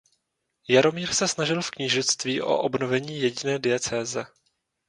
Jaromír 0.67 1.13
se 1.13 1.27
snažil 1.27 1.61
v 1.61 1.71
knížectví 1.71 2.41
o 2.41 2.57
obnovení 2.57 3.19
jediné 3.21 3.59
diecéze. 3.59 4.25